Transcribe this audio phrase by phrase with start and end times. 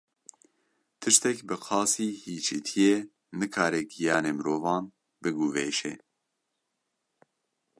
[0.99, 2.95] Tiştek bi qasî hîçîtiyê
[3.39, 4.83] nikare giyanê mirovan
[5.21, 5.93] biguvêşe.